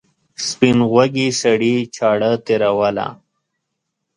[0.47, 3.07] سپین غوږي سړي چاړه تېروله.